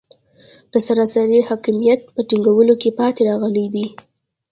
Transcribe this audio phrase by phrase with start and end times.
[0.71, 3.85] د سراسري حاکمیت په ټینګولو کې پاتې راغلي دي.